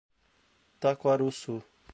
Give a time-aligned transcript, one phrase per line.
[0.79, 1.61] Taquarussu